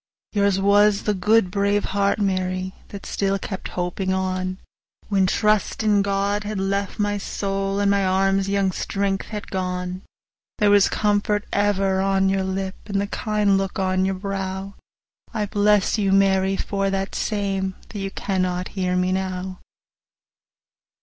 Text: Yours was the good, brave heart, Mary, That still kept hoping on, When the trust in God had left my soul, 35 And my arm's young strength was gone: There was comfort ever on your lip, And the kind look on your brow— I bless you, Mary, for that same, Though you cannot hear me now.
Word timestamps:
Yours 0.33 0.59
was 0.59 1.03
the 1.03 1.13
good, 1.13 1.51
brave 1.51 1.85
heart, 1.93 2.17
Mary, 2.17 2.73
That 2.87 3.05
still 3.05 3.37
kept 3.37 3.67
hoping 3.77 4.11
on, 4.11 4.57
When 5.09 5.27
the 5.27 5.31
trust 5.31 5.83
in 5.83 6.01
God 6.01 6.43
had 6.43 6.57
left 6.57 6.97
my 6.97 7.19
soul, 7.19 7.73
35 7.73 7.81
And 7.83 7.91
my 7.91 8.05
arm's 8.07 8.49
young 8.49 8.71
strength 8.71 9.31
was 9.31 9.43
gone: 9.51 10.01
There 10.57 10.71
was 10.71 10.89
comfort 10.89 11.45
ever 11.53 12.01
on 12.01 12.29
your 12.29 12.41
lip, 12.43 12.77
And 12.87 12.99
the 12.99 13.05
kind 13.05 13.59
look 13.59 13.77
on 13.77 14.03
your 14.03 14.15
brow— 14.15 14.73
I 15.35 15.45
bless 15.45 15.99
you, 15.99 16.11
Mary, 16.11 16.57
for 16.57 16.89
that 16.89 17.13
same, 17.13 17.75
Though 17.89 17.99
you 17.99 18.09
cannot 18.09 18.69
hear 18.69 18.95
me 18.95 19.11
now. 19.11 19.59